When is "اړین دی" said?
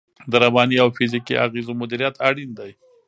2.27-2.71